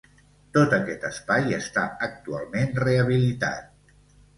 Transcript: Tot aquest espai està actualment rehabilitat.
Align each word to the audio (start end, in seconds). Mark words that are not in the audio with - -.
Tot 0.55 0.73
aquest 0.77 1.05
espai 1.11 1.55
està 1.59 1.85
actualment 2.11 2.77
rehabilitat. 2.89 3.75